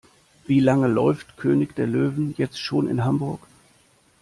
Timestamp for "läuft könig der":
0.87-1.85